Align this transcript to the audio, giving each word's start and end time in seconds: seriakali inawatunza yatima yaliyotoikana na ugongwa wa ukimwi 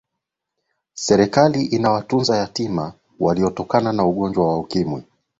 seriakali 0.93 1.61
inawatunza 1.65 2.37
yatima 2.37 2.93
yaliyotoikana 3.19 3.93
na 3.93 4.05
ugongwa 4.05 4.47
wa 4.47 4.59
ukimwi 4.59 5.03